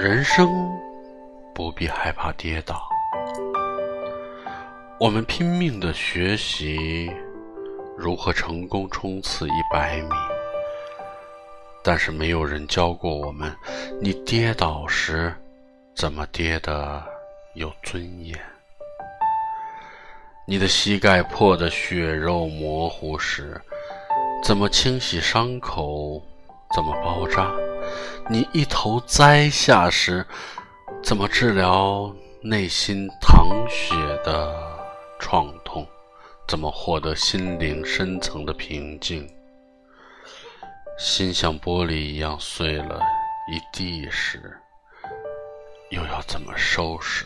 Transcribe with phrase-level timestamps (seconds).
[0.00, 0.48] 人生
[1.52, 2.88] 不必害怕跌倒，
[5.00, 7.10] 我们拼命的学习
[7.96, 10.14] 如何成功冲刺一百米，
[11.82, 13.52] 但是没有人教过我们，
[14.00, 15.34] 你跌倒时
[15.96, 17.04] 怎么跌的
[17.54, 18.38] 有尊严。
[20.46, 23.60] 你的膝盖破的血肉模糊时，
[24.44, 26.22] 怎么清洗伤口？
[26.72, 27.52] 怎么包扎？
[28.30, 30.26] 你一头栽下时，
[31.02, 34.54] 怎么治疗内心淌血的
[35.18, 35.88] 创痛？
[36.46, 39.26] 怎么获得心灵深层的平静？
[40.98, 43.00] 心像玻璃一样碎了
[43.50, 44.60] 一地时，
[45.88, 47.24] 又要怎么收拾？